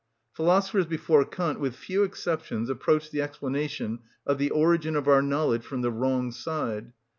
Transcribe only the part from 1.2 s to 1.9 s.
Kant, with